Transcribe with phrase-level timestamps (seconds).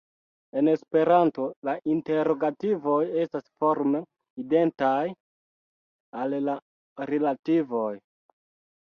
[0.59, 4.03] En Esperanto, la interogativoj estas forme
[4.47, 5.01] identaj
[6.25, 6.61] al la
[7.15, 7.97] rilativoj.